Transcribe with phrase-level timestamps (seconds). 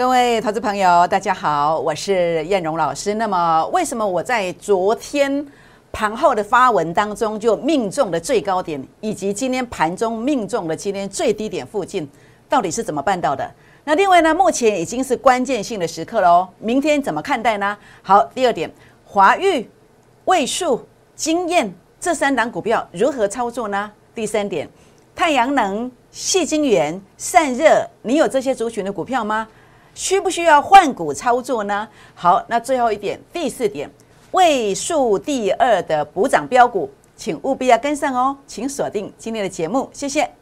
[0.00, 3.12] 各位投资朋友，大家好，我是燕荣老师。
[3.16, 5.46] 那么，为什么我在昨天
[5.92, 12.08] 盘后的发文当中就命中了最高点，以及今天盘中命中了今天最低点附近，
[12.48, 13.46] 到底是怎么办到的？
[13.84, 17.76] 那另外呢，目前已经是关键性的时刻喽，明天怎么看待呢？
[18.00, 18.72] 好，第二点，
[19.04, 19.68] 华玉、
[20.24, 20.82] 位数、
[21.14, 21.70] 经验
[22.00, 23.92] 这三档股票如何操作呢？
[24.14, 24.66] 第三点，
[25.14, 29.46] 太阳能、细晶圆、散热，你有这些族群的股票吗？
[29.94, 31.88] 需不需要换股操作呢？
[32.14, 33.90] 好，那最后一点，第四点，
[34.32, 40.39] 位数第二的补涨标股，请务必要跟上哦，请锁定今天的节目，谢谢。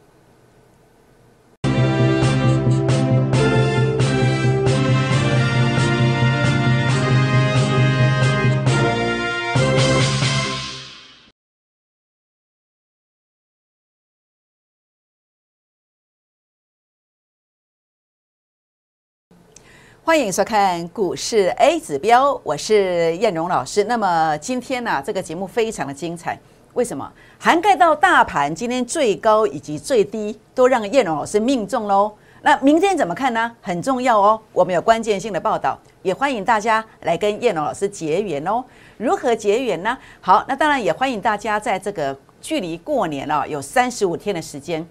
[20.01, 23.83] 欢迎收看股市 A 指标，我是燕荣老师。
[23.83, 26.39] 那么今天呢，这个节目非常的精彩，
[26.73, 27.11] 为什么？
[27.37, 32.11] 涵盖到大盘今天最高以及最低，都让燕荣老师命中喽。
[32.41, 33.51] 那明天怎么看呢？
[33.61, 38.63] 很重要哦，我们有关键性的报道，也欢迎大家来跟燕荣老师结缘哦。
[38.97, 39.95] 如何结缘呢？
[40.21, 44.83] 好，那当然也欢迎大家在这个距离过年了有三十五天的时间，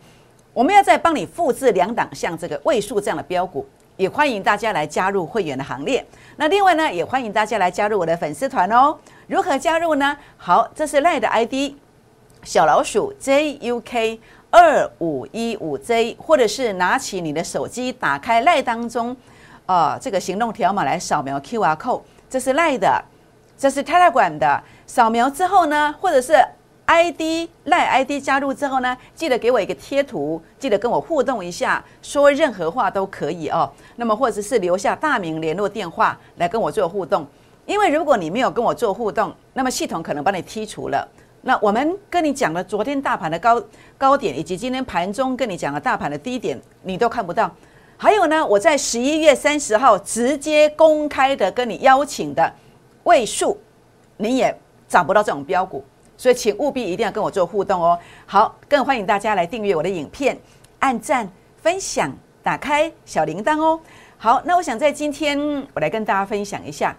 [0.53, 3.67] 我们要再帮你复制两档像这个位数这样的标股。
[3.99, 6.03] 也欢迎大家来加入会员的行列。
[6.37, 8.97] 那另外呢，也欢迎大家来加入我的粉丝团哦。
[9.27, 10.17] 如何加入呢？
[10.37, 11.75] 好，这是赖的 ID
[12.45, 19.15] 小老鼠 JUK 二五一五 J，或者是拿起你的手机，打开赖当中，
[19.67, 22.03] 呃，这个行动条码来扫描 QR code。
[22.31, 23.05] 这是赖的，
[23.59, 24.63] 这是 Telegram 的。
[24.87, 26.35] 扫描之后呢，或者是。
[26.89, 33.71] ID 赖 ID 加入之后呢，记得给我一个贴图，记得跟我互动一下，说任何话都可以哦。
[33.97, 37.27] 那么或者是留下大名、联络电话来跟我做互动。
[37.67, 41.07] 因为如果你没有跟我做互动，那么系统可能把你剔除了。
[41.43, 43.63] 那我们跟你讲了昨天大盘的高
[43.99, 47.55] 高点，以及今天盘中跟你讲了大盘的低点，你都看不到。
[47.99, 52.51] 还有呢，我在十一月三十号直接公开的跟你邀请的
[53.05, 53.59] 位数，
[54.17, 55.85] 你也找不到这种标股。
[56.19, 57.99] 所以，请务必一定要跟我做互动哦。
[58.27, 60.37] 好，更欢迎大家来订阅我的影片，
[60.81, 62.13] 按赞、分享、
[62.43, 63.81] 打开小铃铛哦。
[64.19, 65.39] 好，那我想在今天，
[65.73, 66.95] 我来跟大家分享一下，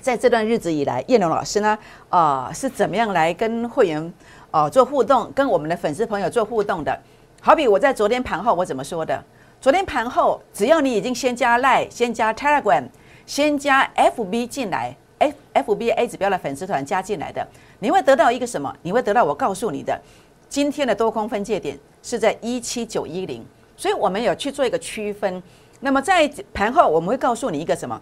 [0.00, 4.12] 在这段日子以来，叶龙老师呢，呃，是怎么样来跟会员
[4.50, 7.00] 哦做互动，跟我们的粉丝朋友做互动的。
[7.40, 9.24] 好比我在昨天盘后我怎么说的？
[9.60, 12.84] 昨天盘后，只要你已经先加 Line、先加 Telegram、
[13.24, 17.46] 先加 FB 进来，F FB A 指标的粉丝团加进来的。
[17.78, 18.74] 你会得到一个什么？
[18.82, 20.00] 你会得到我告诉你的，
[20.48, 23.44] 今天的多空分界点是在一七九一零，
[23.76, 25.42] 所以我们有去做一个区分。
[25.80, 28.00] 那么在盘后我们会告诉你一个什么？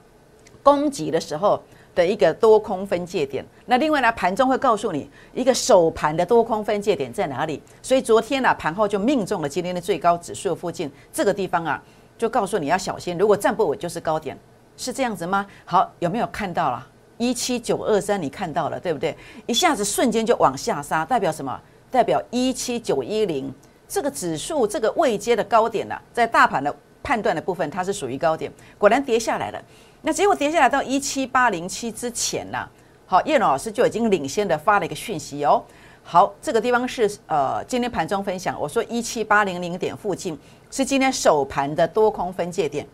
[0.63, 1.63] 攻击的时候
[1.95, 3.45] 的一个多空分界点。
[3.67, 7.63] 那另外呢，盘中会告诉你一个首盘的多空分界点在哪里。
[7.83, 11.81] 所以昨天呢，盘后就命中了今天的最高指数附近这个地方啊，
[12.19, 14.37] 就告诉你要小心，如果站不稳就是高点，
[14.77, 15.47] 是这样子吗？
[15.65, 16.85] 好，有没有看到了？
[17.19, 19.17] 一七九二三，你看到了对不对？
[19.47, 21.61] 一下子瞬间就往下杀，代表什么？
[21.91, 23.53] 代表一七九一零
[23.89, 29.63] 这个指数这个未接的高点呢，在大盘的判断的部分，它是属于高点，果然跌下来了。
[30.03, 32.69] 那结果跌下来到一七八零七之前呢，
[33.07, 35.63] 好，叶老师就已经领先的发了一个讯息哦。
[36.03, 40.39] 好，这个地方是呃今天盘中分享，我说一七八零零点附近
[40.71, 42.87] 是今天首盘的多空分界点，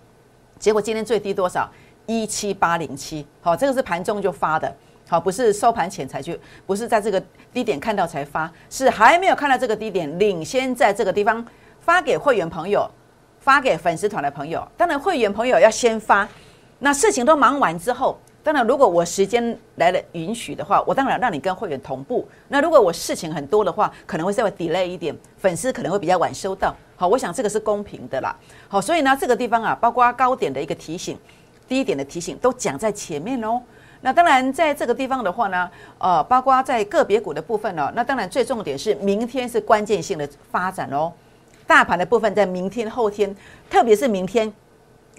[0.58, 1.68] 结果今天最低多少？
[2.06, 4.74] 一七八零七，好，这个是盘中就发的，
[5.08, 11.44] 好，不是收盘前才去，不是在这个低点看到才发，是还没有看到这个低点，领先在这个地方
[11.80, 12.88] 发给会员朋友，
[13.40, 14.66] 发给粉丝团的朋友。
[14.76, 16.28] 当然，会员朋友要先发，
[16.78, 22.26] 那事情都忙完之后，当然如果我时间来了允许的话，我当然让你跟会员同步。
[22.48, 26.74] 那如果我事情很多的话，可能会稍微 delay 一点，粉丝可能会比较晚收到。
[26.96, 28.34] 好，我想这个是公平的啦。
[28.68, 31.16] 好，所以呢，这个地方啊，包括高点的一个提醒。
[31.68, 33.60] 第一点的提醒都讲在前面哦。
[34.00, 41.12] 那当然，在这个地方的话呢，呃，包括在个别股的部分呢，那当然最重点是明天是关键性的发展哦。
[41.66, 43.34] 大盘的部分在明天、后天，
[43.70, 44.52] 特别是明天，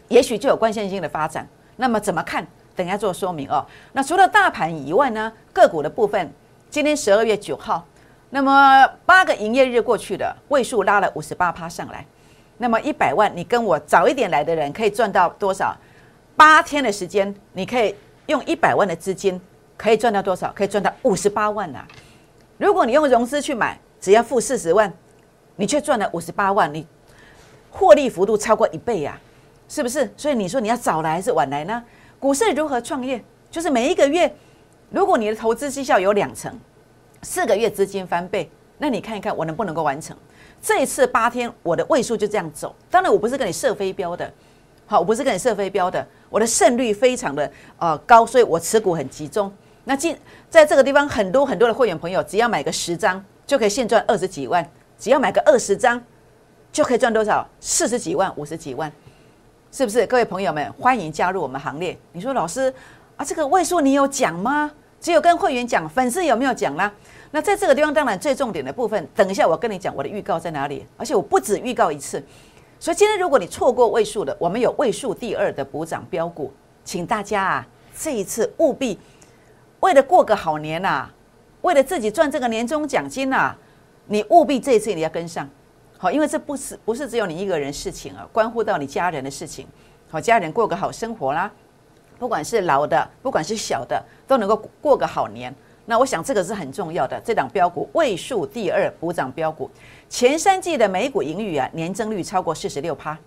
[0.09, 1.47] 也许就有关键性的发展。
[1.77, 2.45] 那么怎么看？
[2.75, 3.65] 等下做说明哦。
[3.93, 6.33] 那除了大盘以外呢，个股的部分，
[6.69, 7.85] 今天十二月九号，
[8.31, 12.05] 那么八个营业日过去的位数拉了五十八趴上来，
[12.57, 15.73] 那么一百万，你跟我早一点来的人可以赚到多少？
[16.35, 17.95] 八天的时间，你可以
[18.27, 19.39] 用一百万的资金，
[19.77, 20.51] 可以赚到多少？
[20.55, 21.85] 可以赚到五十八万呐！
[22.57, 24.91] 如果你用融资去买，只要付四十万，
[25.55, 26.85] 你却赚了五十八万，你
[27.69, 29.19] 获利幅度超过一倍呀！
[29.69, 30.11] 是不是？
[30.15, 31.83] 所以你说你要早来还是晚来呢？
[32.19, 33.23] 股市如何创业？
[33.49, 34.33] 就是每一个月，
[34.89, 36.59] 如果你的投资绩效有两成，
[37.21, 40.15] 四个月资金翻倍，那你看一看我能不能够完成？
[40.61, 42.75] 这一次八天，我的位数就这样走。
[42.89, 44.31] 当然，我不是跟你设飞镖的，
[44.85, 49.53] 好，我不是跟你设飞镖的，我的胜率非常的呃高，所以我持股很集中。
[49.83, 50.17] 那进
[50.49, 56.01] 在这个地方，很多很多的会员朋友，只要买个十张就可以现赚二十几万，只要买个二十张
[56.71, 57.47] 就可以赚多少？
[57.59, 58.91] 四十几万、五十几万，
[59.71, 60.07] 是不是？
[60.07, 61.95] 各位朋友们，欢迎加入我们行列。
[62.13, 62.73] 你说老师
[63.15, 64.71] 啊，这个位数你有讲吗？
[64.99, 66.91] 只有跟会员讲，粉丝有没有讲啦？
[67.29, 72.23] 那在这个地方，当然最重点的部分，等一下我跟你讲我的预告在哪里，而且我不止预告一次。
[72.83, 76.51] 所以今天如果你错过位数的，我们有位数第二的补涨标股，
[76.83, 78.99] 请大家啊，这一次务必
[79.79, 81.09] 为了过个好年呐，
[81.61, 83.55] 为了自己赚这个年终奖金呐，
[84.07, 85.49] 你务必这一次你要跟上，
[85.97, 89.65] 好，因为这不是不是只有你一个人事情啊，关乎到你家人的事情，
[90.09, 91.49] 好，家人过个好生活啦，
[92.19, 95.55] 不管是老的，不管是小的，都能够过个好年。
[95.85, 99.69] 那我想这个是很重要的，这档标股位数第二补涨标股，
[100.07, 103.17] 前三季的每股盈余啊年增率超过四十六趴，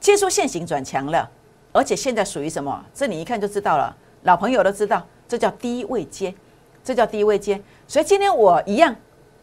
[0.00, 1.30] 接触现行转强了，
[1.72, 2.84] 而且现在属于什么？
[2.92, 6.34] 这你一看就知道了，老朋友都知道，这叫低位接，
[6.82, 7.60] 这叫低位接。
[7.86, 8.96] 所以今天我一样，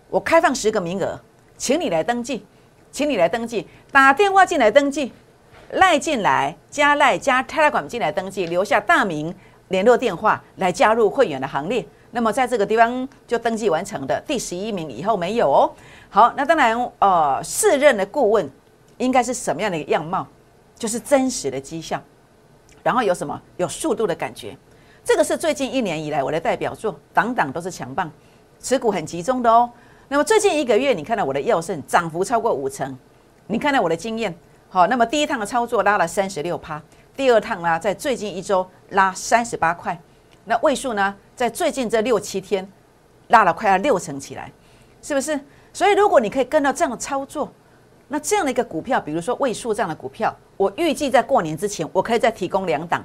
[0.09, 1.17] 我开放十个名额，
[1.55, 2.45] 请你来登记，
[2.91, 5.13] 请你来登记，打电话进来登记，
[5.71, 9.33] 赖进来加赖加 Telegram 进来登记，留下大名、
[9.69, 11.85] 联络电话来加入会员的行列。
[12.11, 15.71] 那么在这个地方就登记完成的第十一名以后没有哦。
[16.09, 18.49] 好，那当然呃，四任的顾问
[18.97, 20.27] 应该是什么样的一个样貌？
[20.75, 22.01] 就是真实的绩效，
[22.81, 24.57] 然后有什么有速度的感觉。
[25.03, 28.11] 这个是最近一年以来我的代表作，档档都是强棒，
[28.59, 29.69] 持股很集中的哦。
[30.07, 32.97] 那么最近一个月，你看到我的药盛涨幅超过五成，
[33.47, 34.35] 你看到我的经验
[34.69, 34.87] 好。
[34.87, 36.81] 那么第一趟的操作拉了三十六趴，
[37.15, 39.97] 第二趟呢，在最近一周拉三十八块。
[40.45, 42.71] 那位数呢，在最近这六七天
[43.29, 44.51] 拉了快要六成起来，
[45.01, 45.39] 是不是？
[45.73, 47.51] 所以如果你可以跟到这样的操作，
[48.09, 53.03] 那这样的一个股票，比如说位数这样的股票，我预计在过年之前，我可以再提供两档。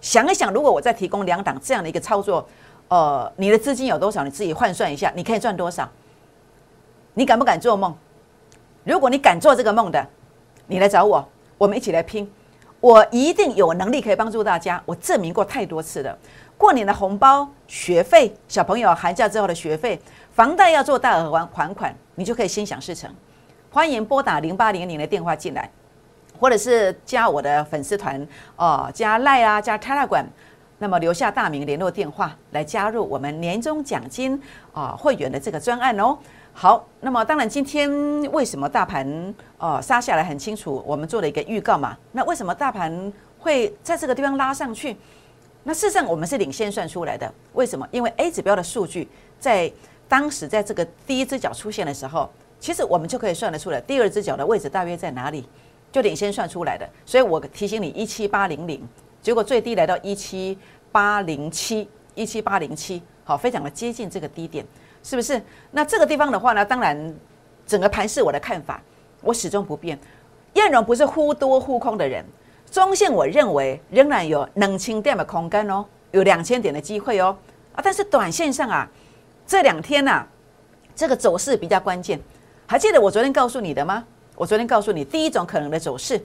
[0.00, 2.48] 想一想，如果我再提供两档这样的一个操作，
[2.88, 4.24] 呃，你的资金有多少？
[4.24, 5.86] 你自己换算一下，你可以赚多少？
[7.12, 7.94] 你敢不敢做梦？
[8.84, 10.02] 如果你敢做这个梦的，
[10.66, 11.28] 你来找我，
[11.58, 12.26] 我们一起来拼。
[12.80, 16.16] 我一定有能力可以帮助大家，我证明过太多次了。
[16.56, 20.00] 过年的红包、学费，小朋友寒假之后的学费、
[20.32, 23.10] 房贷要做大额还还款，你就可以心想事成。
[23.70, 25.70] 欢迎拨打零八零零的电话进来，
[26.38, 30.24] 或者是加我的粉丝团哦，加赖啊，加 Telegram，
[30.78, 34.40] 那么留下大名、联络电话来加入我们年终奖金
[34.72, 36.18] 啊会员的这个专案哦。
[36.62, 37.90] 好，那么当然今天
[38.32, 41.96] 为什么大盘哦杀下来很清楚，我们做了一个预告嘛。
[42.12, 44.94] 那为什么大盘会在这个地方拉上去？
[45.62, 47.32] 那事实上，我们是领先算出来的。
[47.54, 47.88] 为什么？
[47.90, 49.08] 因为 A 指标的数据
[49.38, 49.72] 在
[50.06, 52.28] 当时在这个第一只脚出现的时候，
[52.58, 55.48] 其实我们就可以算得出来，第二只脚的位置大约在哪里，
[55.90, 56.86] 就领先算出来的。
[57.06, 58.86] 所以我提醒你，一七八零零，
[59.22, 60.58] 结果最低来到一七
[60.92, 64.62] 八零七，一七八零七，好，非常的接近这个低点，
[65.02, 65.40] 是不是？
[65.70, 67.14] 那这个地方的话呢，当然
[67.66, 68.82] 整个盘是我的看法，
[69.22, 69.98] 我始终不变。
[70.54, 72.24] 燕荣不是忽多忽空的人。
[72.70, 77.36] 中线我认为仍然有冷清点的空间哦，有两千点的机会哦
[77.74, 77.80] 啊！
[77.82, 78.88] 但是短线上啊，
[79.46, 80.24] 这两天呐，
[80.94, 82.20] 这个走势比较关键。
[82.66, 84.04] 还记得我昨天告诉你的吗？
[84.36, 86.20] 我昨天告诉你，第一种可能的走势，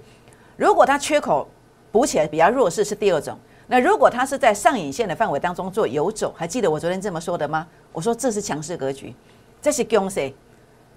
[0.56, 1.48] 如果它缺口
[1.92, 3.38] 补起来比较弱势，是第二种。
[3.68, 7.68] 那如果它是在上影线的范围当中做游走，还记得我昨天这么说的吗？
[7.92, 9.16] 我说这是强势格局，
[9.62, 10.32] 这是攻势，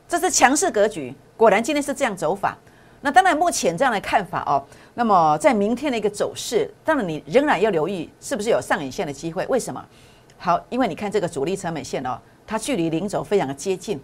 [0.06, 1.14] 这是强势格局。
[1.36, 2.56] 果然今天是这样走法。
[3.00, 4.64] 那当然，目前这样的看法哦。
[4.94, 9.46] 那么在明天的一个走势，当然你仍然要留意是不是有上影线的机会。
[9.46, 9.84] 为什么？
[10.36, 14.00] 好，因为你看这个主力成本线哦，它距离零轴非常的接近，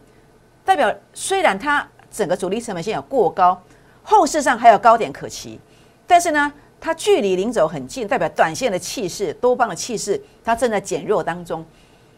[0.64, 3.60] 代表虽然它整个主力成本线有过高，
[4.04, 5.58] 后市上还有高点可期，
[6.06, 6.52] 但是呢，
[6.84, 11.64] 它距离零轴很近，代表短线的气势、多方的气势，它正在减弱当中。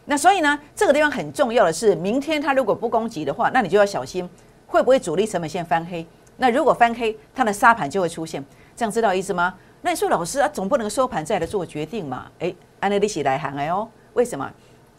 [0.03, 4.29] 那所以呢，这个地方很重要的是，明天它如果不攻击的话，那你就要小心
[4.67, 6.05] 会不会主力成本线翻黑。
[6.35, 8.43] 那如果翻黑，它的沙盘就会出现，
[8.75, 9.53] 这样知道意思吗？
[9.83, 12.29] 那你说老师啊，总不能收盘再来做决定嘛？
[12.39, 14.51] 诶，安利利息来行来哦，为什么？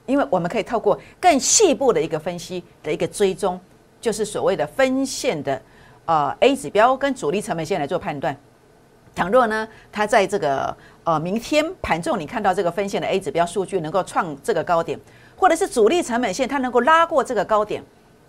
[0.07, 3.61] 因为我们可以透过更细部的一个分析的一个追踪，
[4.01, 5.61] 就是所谓的分线的
[6.07, 8.35] 呃 A 指标跟主力成本线来做判断。
[9.19, 14.97] 倘若呢，它在这个呃明天盘中你看到这个分线的 A 指标数据能够创这个高点，
[15.37, 17.83] 或者是主力成本线它能够拉过这个高点，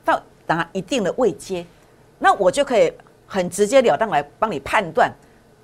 [0.04, 1.64] 到达一定的位阶。
[2.18, 2.92] 那我就可以
[3.28, 5.14] 很直截了当来帮你判断，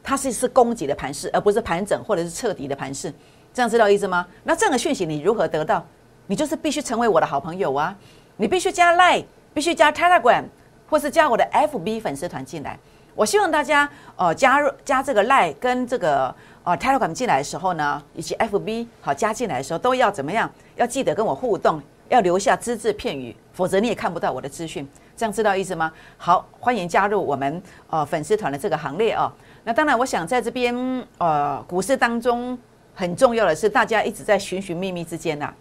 [0.03, 3.11] 它是是攻击的盘势，而不是盘整或者是彻底的盘势。
[3.51, 4.27] 这样知道意思吗？
[4.43, 5.83] 那这样的讯息你如何得到？
[6.27, 7.97] 你就是必须成为我的好朋友啊！
[8.37, 10.43] 你必须加 Line，必须加 Telegram，
[10.87, 12.77] 或是加我的 FB 粉丝团进来。
[13.15, 20.51] 我希望大家呃加入加这个 Line 跟这个呃 Telegram 进来的时候呢，以及 FB 好加进来的时候都要怎么样？
[20.75, 24.85] 要记得跟我互动，要留下只字片语，否则你也看不到我的资讯。
[25.15, 25.89] 这样知道意思吗？
[26.17, 29.31] 好，欢迎加入我们呃粉丝团的这个行列哦。
[29.63, 30.75] 那当然，我想在这边
[31.17, 32.57] 呃股市当中
[32.93, 35.53] 很重要的是，大家一直在寻寻觅觅之间呐，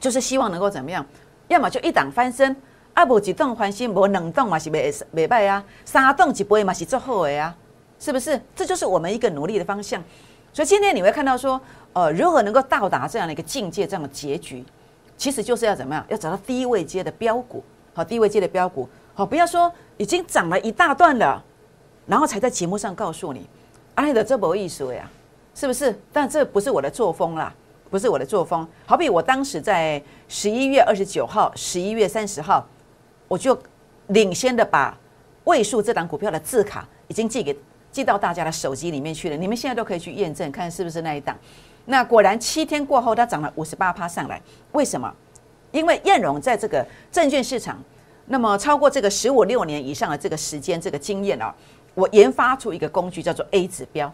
[0.00, 1.06] 就是希望能够怎么样？
[1.46, 2.56] 要么就一档翻身，
[2.94, 7.56] 啊无一档翻身，无两档嘛是袂袂歹啊，三档一倍嘛是最好的啊，
[7.98, 8.40] 是不是？
[8.54, 10.02] 这就是我们一个努力的方向。
[10.52, 11.60] 所以今天你会看到说，
[11.94, 14.64] 呃，如何能够到达这样的一个境界，这样的结局，
[15.16, 16.04] 其实就是要怎么样？
[16.08, 17.62] 要找到低位阶的标股。
[17.94, 21.44] 好，低位阶的标股，好，不要说已经涨了一大段了，
[22.06, 23.46] 然后才在节目上告诉你，
[23.96, 25.10] 阿内的这不意思呀，
[25.54, 25.98] 是不是？
[26.10, 27.52] 但这不是我的作风啦，
[27.90, 28.66] 不是我的作风。
[28.86, 32.66] 好比我当时在十一月二十九号、十一月三十号，
[33.32, 33.58] 我就
[34.08, 34.94] 领先的把
[35.44, 37.58] 位数这档股票的字卡已经寄给
[37.90, 41.34] 寄到大家的手机里面去了，你们现在都可以去验证，看是不是那一档。
[41.86, 44.38] 那果然七天过后，它涨了五十八趴上来，
[44.72, 45.10] 为什么？
[45.70, 47.82] 因为燕荣在这个证券市场，
[48.26, 51.54] 那么超过这个十五六年以上的这个时间，这个经验啊，
[51.94, 54.12] 我研发出一个工具叫做 A 指标。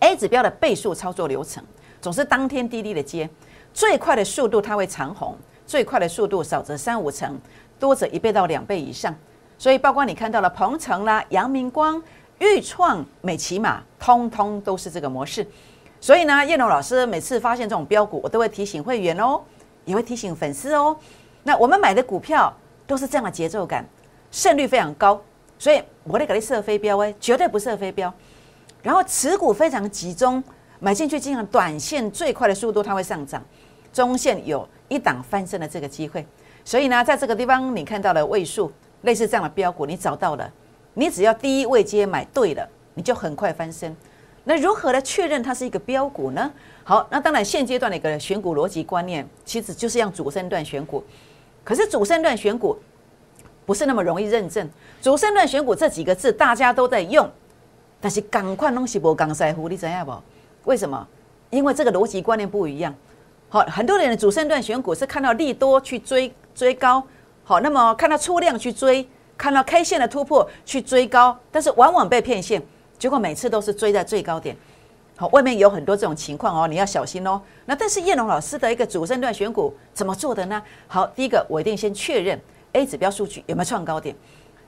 [0.00, 1.62] A 指标的倍数操作流程，
[2.00, 3.30] 总是当天滴滴的接，
[3.72, 7.38] 最快的速度它会长红，最快的速度少则三五成，
[7.82, 9.12] 多则一倍到两倍以上。
[9.58, 12.00] 所以包括你看到了鹏程啦、阳明光、
[12.38, 15.44] 裕创、美骑马，通通都是这个模式。
[16.00, 19.40] 所以呢，燕龙老师每次发现这种标股，我都会提醒会员哦。
[19.84, 20.96] 也会提醒粉丝哦，
[21.42, 23.84] 那我们买的股票都是这样的节奏感，
[24.30, 25.20] 胜率非常高，
[25.58, 28.14] 所以我得给你设飞镖哎，绝对不设飞镖。
[28.80, 30.40] 然后持股非常集中，
[30.78, 33.42] 买进去进行短线最快的速度它会上涨，
[33.92, 36.24] 中线有一档翻身的这个机会。
[36.64, 38.70] 所以呢，在这个地方你看到了位数
[39.02, 40.50] 类似这样的标股，你找到了，
[40.94, 43.94] 你只要第一位接买对了，你就很快翻身。
[44.44, 46.50] 那如何来确认它是一个标股呢？
[46.84, 51.02] 好，那当然现阶段的一个选股逻辑观念，其实就是让主升段选股。
[51.62, 52.76] 可是主升段选股
[53.64, 54.68] 不是那么容易认证。
[55.00, 57.30] 主升段选股这几个字大家都在用，
[58.00, 60.12] 但是赶快弄西不刚在乎，你知道不？
[60.64, 61.06] 为什么？
[61.50, 62.92] 因为这个逻辑观念不一样。
[63.48, 67.02] 好，很多人的主升段选股是看到利多去追追高，
[67.44, 72.62] 好，那么看到出量去追，看到 K 线的突破去追高，但是往往被骗线。
[72.98, 74.56] 结果每次都是追在最高点，
[75.16, 77.40] 好，外面有很多这种情况哦，你要小心哦。
[77.64, 80.62] 那但是叶龙老师的一个主升段选股怎么做的呢？
[80.86, 82.40] 好，第一个我一定先确认
[82.72, 84.14] A 指标数据有没有创高点，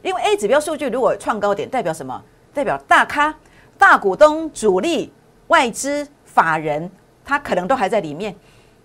[0.03, 2.21] 因为 A 指标数据如果创高点，代表什么？
[2.53, 3.33] 代表大咖、
[3.79, 5.13] 大股东、主力、
[5.47, 6.91] 外资、法人，
[7.25, 8.35] 他可能都还在里面，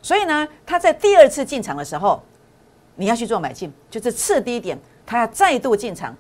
[0.01, 2.21] 所以呢，他在第二次进场的时候，
[2.99, 6.13] 你要去做买进，就是次低点，他要再度进场，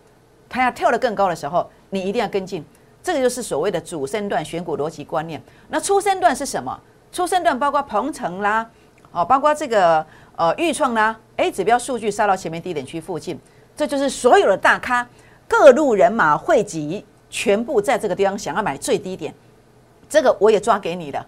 [0.47, 2.63] 他要跳得更高的时候，你一定要跟进。
[3.03, 5.41] 这个就是所谓的主升段选股逻辑观念。
[5.67, 6.79] 那初升段是什么？
[7.11, 8.65] 初升段包括鹏程啦，
[9.11, 10.05] 哦，包括这个
[10.37, 13.37] 呃预创啦，A 指标数据杀到前面低点区附近，
[13.75, 15.05] 这就是所有的大咖
[15.47, 19.33] 各路人马汇集，全部在这个地方想要买最低点。
[20.07, 21.25] 这个我也抓给你了，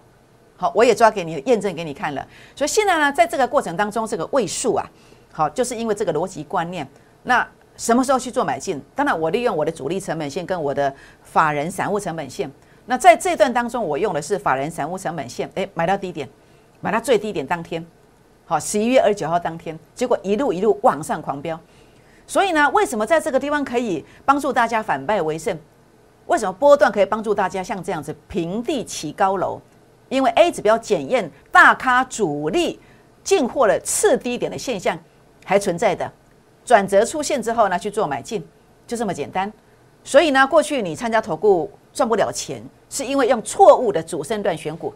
[0.56, 2.26] 好，我也抓给你验证给你看了。
[2.54, 4.88] 所以现在呢，在这个过程当中，这个位数啊，
[5.32, 6.86] 好，就是因为这个逻辑观念，
[7.24, 7.46] 那。
[7.74, 8.80] 什么时候去做买进？
[8.94, 12.48] 当然，我利用我的主力成本线跟我的法人散户成本线。
[12.84, 16.28] 那在这段当中，我用的是法人散户成本线，诶，买到低点，
[16.82, 17.84] 买到最低点当天，
[18.44, 21.58] 好，十一月二十九号当天，结果一路一路往上狂飙。
[22.26, 25.58] 所以呢，为什么在这个地方可以帮助大家反败为胜？
[26.26, 29.58] 为什么波段可以帮助大家像这样子平地起高楼？
[30.10, 32.78] 因为 A 指标检验大咖主力
[33.24, 34.96] 进货的次低点的现象
[35.44, 36.10] 还存在的。
[36.64, 38.46] 转折出现之后呢，去做买进，
[38.86, 39.52] 就这么简单。
[40.04, 44.92] 所以呢，过去你参加投顾赚不了钱，是因为用错误的主升段选股，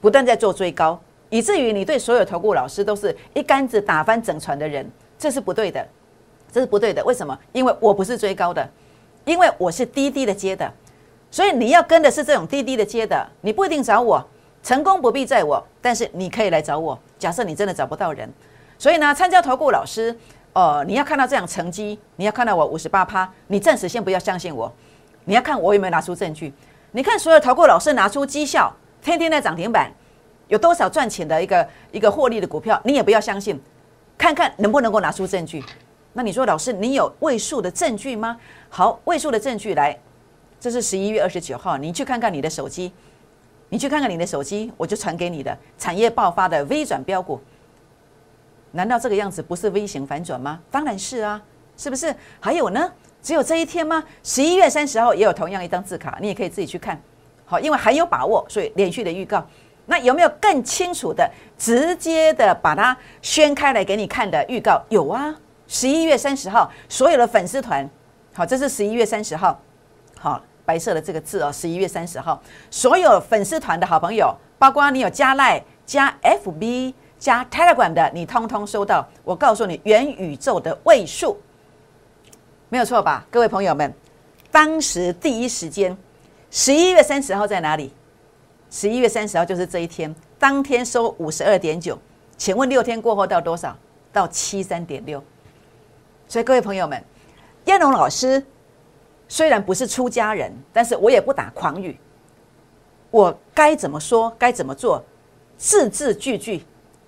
[0.00, 0.98] 不断在做追高，
[1.30, 4.86] 以至于你对所有投顾老师都是一竿子打翻整船的人，
[5.18, 5.86] 这是不对的，
[6.52, 7.04] 这是不对的。
[7.04, 7.38] 为什么？
[7.52, 8.68] 因为我不是追高的，
[9.24, 10.70] 因为我是低低的接的，
[11.30, 14.22] 所以你要跟的是这种低低的接的，你不一定找我，
[14.62, 16.98] 成功不必在我，但是你可以来找我。
[17.18, 18.30] 假设你真的找不到人，
[18.78, 20.16] 所以呢，参加投顾老师。
[20.52, 24.72] 哦，你要看到这样成绩，你要看到我五十八趴，你暂时先不要相信我，
[25.26, 26.50] 你要看我有没有拿出证据。
[26.92, 29.92] 你看所有投顾老师拿出绩效，天天在涨停板，
[30.48, 33.60] 有多少赚钱的一个一个获利的股票，你也不要相信，
[34.16, 35.62] 看看能不能够拿出证据。
[36.14, 38.38] 那你说老师，你有位数的证据吗？
[38.70, 39.94] 好，位数的证据来，
[40.58, 42.90] 这是十一月二十九号，你去看看你的手机，
[43.68, 47.38] 你去看看你的手机，我就传给你的产业爆发的微转标股。
[48.72, 50.60] 难道这个样子不是 V 型反转吗？
[50.70, 51.40] 当然是啊，
[51.76, 52.14] 是不是？
[52.40, 52.92] 还有呢？
[53.22, 54.04] 只有这一天吗？
[54.22, 57.00] 十一月三十号也有同样一张字卡，你也可以自己去看。
[57.44, 59.44] 好，因为很有把握，所以连续的预告。
[59.86, 64.82] 那有没有更清楚的、直接的把它宣开来给你看的预告？
[64.88, 65.34] 有啊，
[65.68, 67.88] 十一月三十号，所有的粉丝团，
[68.34, 69.60] 好，这是十一月三十号，
[70.18, 79.06] 好，白色的这个字哦，十一月三十号，所有粉丝团的好朋友，包括你有加赖、加 FB、加 Telegram 的，你通通收到。
[79.24, 81.36] 我告诉你，元宇宙的位数，
[82.68, 83.26] 没有错吧？
[83.30, 83.92] 各位朋友们，
[84.50, 85.96] 当时第一时间，
[86.50, 87.92] 十一月三十号在哪里？
[88.70, 91.98] 十一月三十号就是这一天，当天收五十二点九，
[92.36, 93.76] 请问六天过后到多少？
[94.12, 95.22] 到七三点六。
[96.28, 97.02] 所以各位朋友们，
[97.66, 98.44] 燕龙老师
[99.28, 101.98] 虽然不是出家人，但是我也不打诳语。
[103.10, 105.02] 我该怎么说，该怎么做，
[105.56, 106.64] 字字句句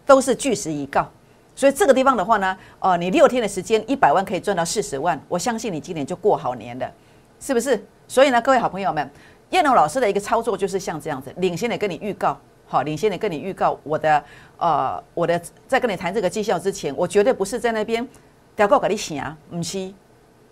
[0.09, 1.07] 都是据实以告。
[1.55, 6.91] 所以这个地方的话呢，哦，你六天的时间，一百万可以赚到四十万，我相信你今年就过好年了，
[7.39, 7.85] 是不是？
[8.07, 9.11] 所以呢，各位好朋友们。
[9.51, 14.23] 叶龙老师的一个操作就是像这样子，领先的跟你预告，好，领先的跟你预告我的，
[14.59, 18.07] 呃，我的在跟你谈这个绩效之前，我绝对不是在那边
[18.55, 19.91] 调高给你想，唔是，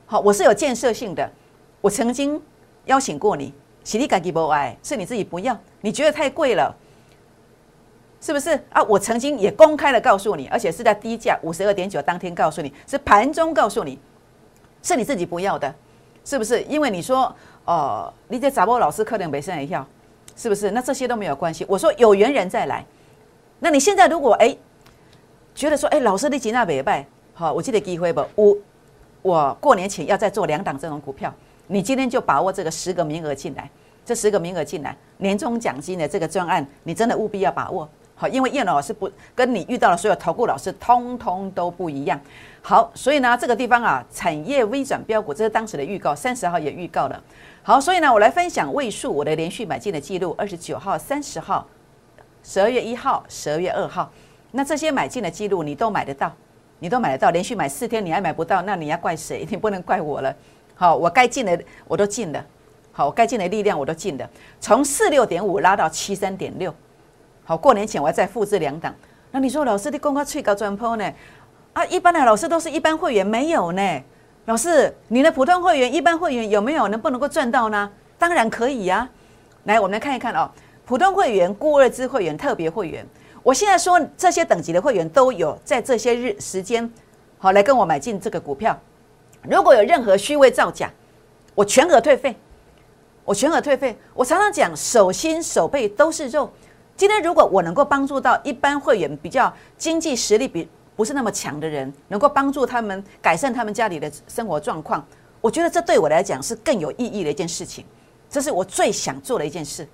[0.07, 1.31] 好，我是有建设性的。
[1.83, 2.41] 我曾经
[2.87, 3.53] 邀请过你，
[3.85, 6.75] 是你自己不爱，是你自己不要，你觉得太贵了，
[8.26, 8.83] 是不是啊？
[8.83, 13.97] 我曾经也公开的告诉你，而且是在低价五十二点九当天告诉你，是盘中告诉你，
[14.83, 15.73] 是你自己不要的，
[16.25, 16.61] 是不是？
[16.62, 17.33] 因为你说。
[17.66, 19.85] 哦，你这杂波老师可能没吓一票，
[20.37, 20.71] 是不是？
[20.71, 21.66] 那这些都没有关系。
[21.68, 22.85] 我说有缘人再来。
[23.59, 24.56] 那你现在如果哎
[25.52, 27.04] 觉得说哎老师你吉那北拜
[27.35, 28.25] 好，我记得机会不？
[28.37, 28.56] 我
[29.23, 31.35] 我过年前要再做两档这种股票，
[31.66, 33.68] 你今天就把握这个十个名额进来，
[34.04, 42.18] 这十个名额进来，年终奖金的这个专案，你真的务必要把握好，因为叶老师不跟你遇到的所有投顾老师通通都不一样。
[42.62, 47.22] 好，所以呢这个地方啊，产业微转标股，这是当时的预告，三十号也预告了。
[47.62, 51.66] 好，所以呢，我来分享位数我的连续买进的记录，二十九号、三十号、
[52.42, 54.11] 十二月一号、十二月二号，
[54.52, 56.33] 那这些买进的记录你都买得到，
[56.79, 59.46] 你都买得到，连续买四天你还买不到，那你要怪谁？
[59.50, 60.35] 你不能怪我了。
[60.74, 62.42] 好，我该进的我都进了，
[62.92, 66.74] 好，我该进的力量我都进了，从四六点五拉到七三点六。
[67.48, 68.92] 好，过年前我要再复制两档。
[69.30, 71.12] 那你说老师的公告最高转坡呢？
[71.74, 74.02] 啊，一般的老师都是一般会员没有呢。
[74.46, 77.88] 老师，你的普通会员、一般会员有没有能不能够赚到呢？
[78.18, 79.09] 当然可以呀。
[79.62, 80.50] 来，我们来看一看哦。
[80.85, 83.06] 普通会员、固二支会员、特别会员，
[83.44, 86.90] 我现在说这些等级的会员都有在这些日时间，
[87.38, 88.76] 好来跟我买进这个股票。
[89.42, 90.90] 如果有任何虚伪造假，
[91.54, 92.35] 我全额退费。
[93.24, 93.96] 我全额退费。
[94.14, 96.50] 我常常讲，手心手背都是肉。
[96.96, 100.68] 今天如果我能够帮助到一般会员比较经济实力比。
[100.96, 105.06] 不是那么强的人，能够帮助他们改善他们家里的生活状况，
[105.42, 107.85] 我觉得这对我来讲是更有意义的一件事情，
[108.30, 109.87] 这是我最想做的一件事。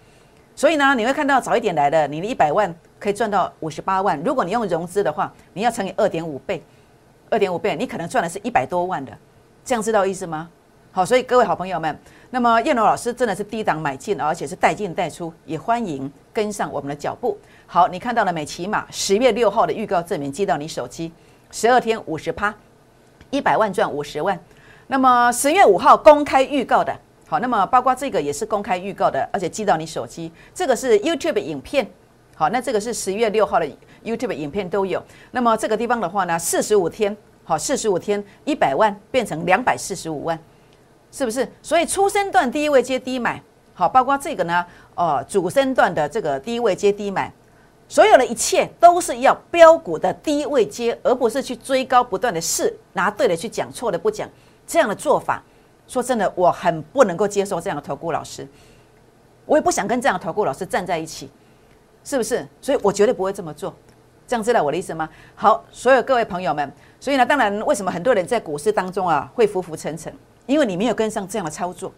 [0.54, 4.16] 所以呢，你会看到早一点来的，你的一百万可以赚到五十八万。
[4.22, 6.62] 如果你用融资的话，你要乘以二点五倍，
[7.28, 9.12] 二点五倍，你可能赚的是一百多万的，
[9.64, 10.48] 这样知道意思吗？
[10.92, 11.98] 好，所以各位好朋友们，
[12.34, 17.36] 那么叶龙老师真的是低档买进，而且是带进带出，也欢迎跟上我们的脚步。
[17.66, 21.12] 好，你看到了美骑马十月六号的预告证明寄到你手机，
[21.50, 22.54] 十二天五十趴，
[23.28, 24.42] 一百万赚五十万。
[24.86, 30.32] 那么十月五号公开预告的，好，那么包括这个也是公开预告的，而且寄到你手机。
[30.54, 31.86] 这个是 YouTube 影片，
[32.34, 33.68] 好，那这个是十月六号的
[34.02, 35.04] YouTube 影片都有。
[35.32, 37.14] 那么这个地方的话呢，四十五天，
[37.44, 40.38] 好，四十五天一百万变成两百四十五万，
[41.12, 41.46] 是不是？
[41.62, 43.40] 所以初升段第一位接低买，
[43.74, 47.30] 好，包括这个呢，呃，主升段的这个低位接低买。
[47.86, 54.26] 所有的一切都是要标股的低位接，而不是去追高不断的试，拿对的去讲，错的不讲，
[54.66, 55.42] 这样的做法，
[55.86, 58.48] 说真的，我很不能够接受这样的投顾老师，
[59.44, 61.30] 我也不想跟这样的投顾老师站在一起，
[62.02, 62.48] 是不是？
[62.62, 63.74] 所以我绝对不会这么做，
[64.26, 65.06] 这样知道我的意思吗？
[65.34, 70.10] 好，所有各位朋友们，所以呢，当然，为什么很多人在股市当中啊会浮浮沉沉？
[70.46, 71.92] 因为你没有跟上这样的操作，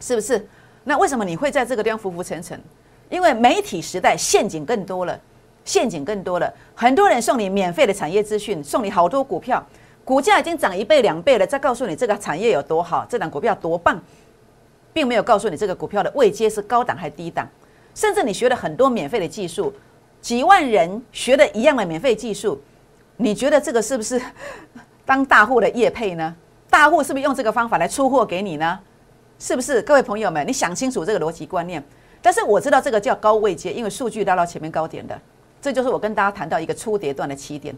[0.00, 0.46] 是不是？
[0.84, 2.60] 那为什么你会在这个地方浮浮沉沉？
[3.08, 5.18] 因为媒体时代陷阱更多了，
[5.64, 6.52] 陷阱更多了。
[6.74, 9.64] 很多人送你免费的产业资讯，送你好多股票，
[10.04, 14.02] 股价已经涨一倍两倍了，再告诉你这个产业有多好，这档股票多棒，
[14.92, 17.48] 并没有告诉你这个股票的位阶是高档还低档。
[17.94, 19.72] 甚至你学了很多免费的技术，
[20.20, 22.60] 几万人学的一样的免费技术，
[23.16, 24.20] 你觉得这个是不是
[25.06, 26.34] 当大户的业配呢？
[26.70, 28.78] 大户是不是用这个方法来出货给你呢？
[29.38, 29.82] 是不是？
[29.82, 31.82] 各位朋友们，你想清楚这个逻辑观念。
[32.22, 35.20] 但是我知道这个叫高位接，因为数据拉到前面高点的，
[35.60, 37.76] 这就是我跟大家谈到一个初跌段的起点。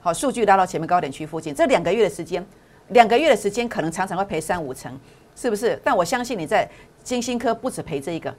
[0.00, 2.44] 好，数据拉到前面高点区附近，这两个月的时间，
[2.88, 4.98] 两个月的时间可能常常会赔三五成，
[5.36, 5.78] 是不是？
[5.84, 6.68] 但我相信你在
[7.04, 8.34] 金星科不止赔这一个，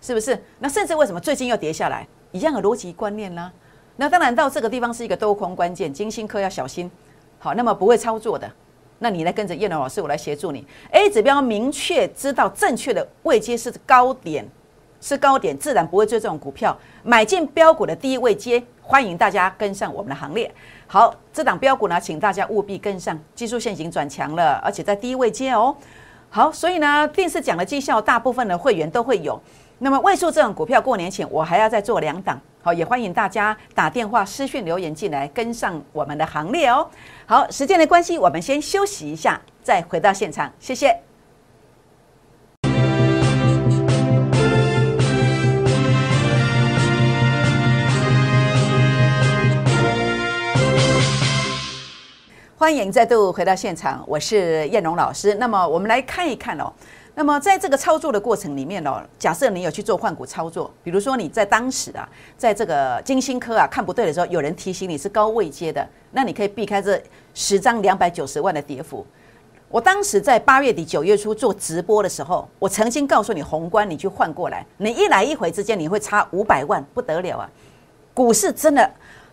[0.00, 0.42] 是不是？
[0.58, 2.06] 那甚至为什么最近又跌下来？
[2.32, 3.52] 一样的逻辑观念呢？
[3.96, 6.90] 那当然到这个地方是一个多空关键，金星科要小心。
[7.38, 8.50] 好，那么不会操作的。
[9.04, 10.66] 那你来跟着叶龙老师，我来协助你。
[10.90, 14.42] A 指标明确知道正确的位阶是高点，
[14.98, 16.74] 是高点，自然不会追这种股票。
[17.02, 20.50] 买进标股的第一位阶，欢迎大家跟上我们的行列。
[20.86, 25.76] 好，这档标股呢，请大家务必跟上，技术线已经转强了，而且在第一位阶哦。
[26.30, 29.38] 好，所以呢，电视讲的绩效，大部分的会员都会有。
[29.80, 32.40] 那么位数这种股票，过年前我还要再做两档。
[32.64, 36.88] 好，也欢迎大家打电话、私讯留言进来，跟上我们的行列哦。
[37.26, 40.98] 好，时间的关系，我们先休息一下，再回到现场，谢谢。
[52.56, 55.34] 欢迎再度回到现场，我是燕荣老师。
[55.34, 56.72] 那么我们来看一看哦。
[57.16, 67.00] 那么在这个操作的过程里面哦，假设你有去做换股操作，比如说你在当时啊，在这个金星科啊看不对的时候，有人提醒你是高位接的，那你可以避开这
[67.32, 69.06] 十张两百九十万的跌幅。
[69.68, 77.48] 我当时在八月底九月初做直播的时候，我曾经告诉你宏观你去换过来，你一来一回之间你会差五百万，不得了啊！
[78.12, 78.90] 股市真的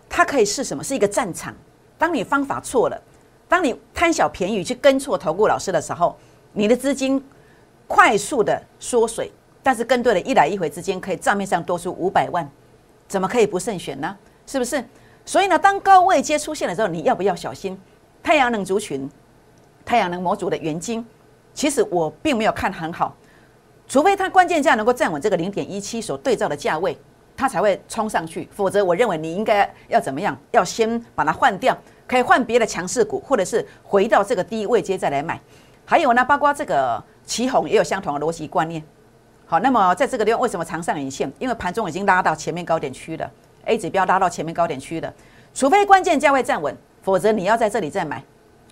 [0.08, 0.84] 它可以是什么？
[0.84, 1.52] 是一个战场。
[1.98, 3.00] 当你方法错了，
[3.48, 6.16] 当你贪小便宜去跟错投顾老师的时候，
[6.52, 7.20] 你的资金。
[7.94, 9.30] 快速的缩水，
[9.62, 12.50] 但是跟对了一来一回之间，可以账面上多出五百万，
[13.06, 14.16] 怎么可以不慎选呢？
[14.46, 14.82] 是不是？
[15.26, 17.78] 所以呢，当高位阶出现的时候，你要不要小心？
[18.22, 19.06] 太阳能族群、
[19.84, 21.04] 太阳能模组的原金，
[21.52, 23.14] 其实我并没有看很好，
[23.86, 26.96] 除非它关键价能够站稳这个零点一七所对照的价位，
[27.36, 30.34] 它才会冲上去，否则我认为你应该要怎么样？
[30.52, 31.76] 要先把它换掉，
[32.08, 35.38] 可以换别的强势股，或者是回到这个低位阶再来买。
[35.84, 37.04] 还有呢，包括这个。
[37.24, 38.82] 旗红也有相同的逻辑观念，
[39.46, 41.30] 好，那么在这个地方为什么长上影线？
[41.38, 43.30] 因为盘中已经拉到前面高点区了
[43.64, 45.12] ，A 指标拉到前面高点区了，
[45.54, 48.22] 除非关键价位站稳，否则你要在这里再买。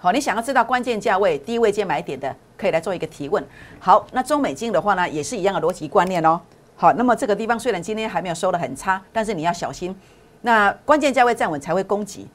[0.00, 3.44] 好，你想要知道关键价位低位接买点的，可以来做一个提问。
[3.78, 6.40] 好，那中美金的话呢，也是一样的逻辑观念哦。
[6.74, 9.94] 好，那么这个地方虽然今天还没有收的很差，但是你要小心，
[10.40, 12.26] 那关键价位站稳才会攻击。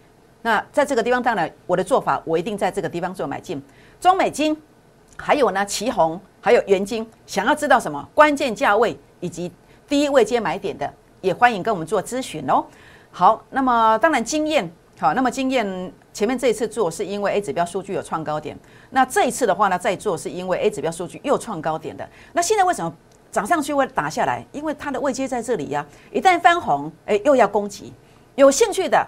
[0.43, 3.61] 那在这个地方，当然我的做法，我一定在这个地方做买进
[3.99, 4.55] 中美金。
[5.17, 9.51] 还有呢，旗红，还有元金，想要知道什么关键价位以及
[9.87, 12.63] 第一位接买点的，也欢迎跟我们做咨询哦。
[13.11, 15.65] 好，那么当然经验，好，那么经验
[16.13, 18.57] 前面这一次做是因为 A 指标数据有创高点，
[18.89, 22.07] 那这一次的话呢，再做是因为 A 指标数据又创高点的。
[22.33, 22.93] 那现在为什么
[23.31, 24.45] 涨上去会打下来？
[24.51, 27.93] 因为它的位阶在这里呀，一旦翻红，哎，又要攻击。
[28.35, 29.07] 有兴趣的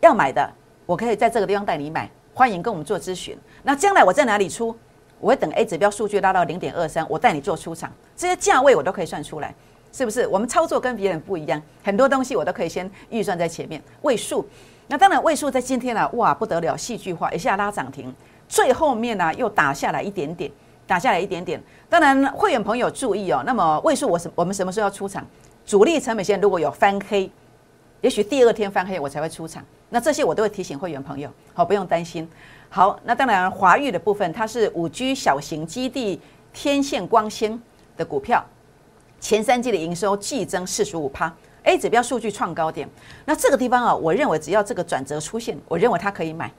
[0.00, 0.48] 要买的，
[0.86, 3.36] 我可以在这个地方带你买，欢迎跟我们做咨询。
[3.64, 4.76] 那将来我在哪里出？
[5.20, 9.54] 我会等 A 指标数据拉到零点二三，我带你做出场，这些价位我都可以算出来，
[9.92, 10.26] 是不是？
[10.28, 13.82] 我们操作跟别人不一样，很多东西我都可以先预算在前面。
[14.02, 14.46] 位数，
[14.86, 18.14] 那当然位数在今天呢，哇不得了，戏剧化，一下拉涨停，
[18.48, 20.50] 最后面呢又打下来一点点，
[20.86, 21.60] 打下来一点点。
[21.88, 25.26] 当然会员朋友注意哦，那么位数我什我们什么时候要出场？
[25.66, 27.30] 主力成本线如果有翻黑，
[28.00, 32.28] 也许第二天翻黑我才会出场，那这些我都会提醒会员朋友，好不用担心。
[32.68, 36.20] 好，那当然华域的部分，它是五 G 小型基地
[36.52, 37.60] 天线光纤
[37.96, 38.44] 的股票，
[39.18, 41.34] 前三季的营收季增四十五趴
[41.64, 42.88] ，A 指标数据创高点。
[43.24, 46.50] 那这个地方啊，我认为只要这个转折出现，我认为它可以买。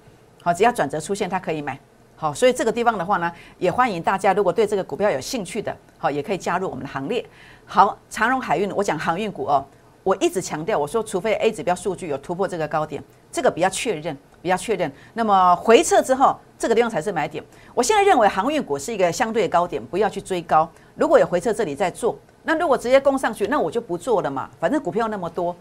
[0.41, 1.79] 好，只要转折出现，它可以买。
[2.15, 7.25] 好，所以这个地方的话呢，也欢迎大家如果对这个股票有兴趣的，好，也可以加入我们的行列。
[7.65, 9.65] 好，长荣海运，我讲航运股哦，
[10.09, 14.17] 我一直强调，我说除非 A 指标数据有突破这个高点，这个比较确认。
[14.41, 17.43] 比较确认，那么回撤之后，这个地方才是买点。
[17.75, 20.67] 我现在认为航运股是一个相对高点，不要去追高。
[20.95, 22.17] 如果有回撤，这里再做。
[22.43, 24.49] 那如果直接攻上去，那我就不做了嘛。
[24.57, 25.53] 反正股票那么多，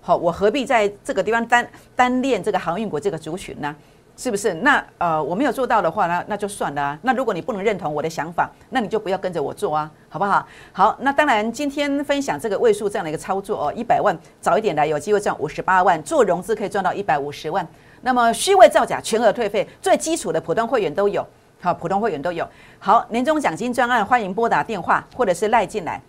[0.00, 3.76] 好，我何必在这个地方单单练这个航运股这个族群呢？
[4.16, 4.54] 是不是？
[4.54, 6.98] 那呃，我没有做到的话呢，那就算了啊。
[7.02, 10.46] 那如果你不能认同我的想法，那你就不要跟着我做啊，好不好？
[10.72, 17.66] 好，那当然今天分享这个位数这样的一个操作哦，一百万早一点来，有机会赚五十八万，做融资可以赚到一百五十万。
[18.02, 21.26] 那么虚伪造假全额退费，最基础的普通会员都有，
[21.60, 22.46] 好，普通会员都有。
[22.78, 26.00] 好，年终奖金专案，欢迎拨打电话或者是赖进来，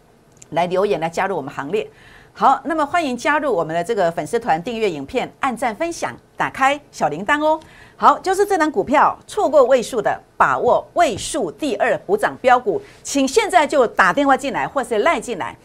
[0.51, 1.89] 来留言来加入我们行列。
[2.37, 7.57] 好，那么欢迎加入我们的这个粉丝团，订阅影片，按赞分享，打开小铃铛哦。
[7.97, 15.55] 好，就是这档股票错过位数的，把握位数第二补涨标股，请现在就打电话进来，或是赖进来，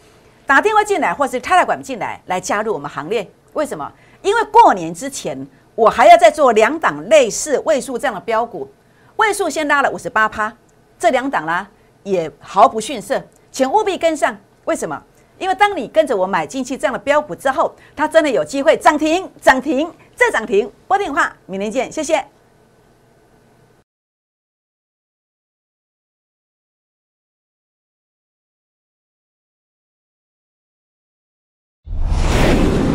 [0.45, 3.29] 打电话进来，或是插管进来，来加入我们行列。
[3.51, 3.91] 为什么？
[4.21, 8.69] 因为过年之前，我还要再做两档类似位数这样的标股，
[9.17, 10.53] 位数先拉了五十八趴，
[10.97, 11.67] 这两档啦
[12.03, 14.37] 也毫不逊色，请务必跟上。
[14.63, 15.03] 为什么？
[15.37, 19.91] 因为当你跟着我买进去这样的标股之后，它真的有机会涨停，涨停
[20.21, 20.71] 再涨停。
[20.87, 22.23] 拨电话，明天见，谢谢。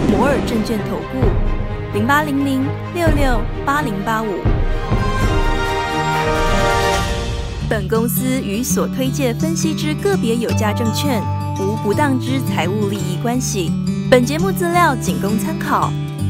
[0.08, 1.18] 摩尔证券投顾
[1.92, 4.28] 零八零零六六八零八五。
[7.68, 11.20] 本公司与所推介分析之个别有价证券
[11.58, 13.72] 无不当之财务利益关系。
[14.08, 15.90] 本节目资料仅供参考，